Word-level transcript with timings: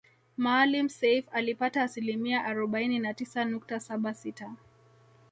Maalim 0.37 0.89
Seif 0.89 1.25
alipata 1.31 1.83
asilimia 1.83 2.43
arobaini 2.45 2.99
na 2.99 3.13
tisa 3.13 3.45
nukta 3.45 3.79
saba 3.79 4.13
sita 4.13 4.55